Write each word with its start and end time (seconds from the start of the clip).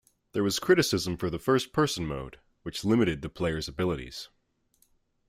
There 0.31 0.41
was 0.41 0.57
criticism 0.57 1.15
for 1.15 1.29
the 1.29 1.37
first 1.37 1.73
person 1.73 2.07
mode, 2.07 2.39
which 2.63 2.83
limited 2.83 3.21
the 3.21 3.29
player's 3.29 3.67
abilities. 3.67 4.29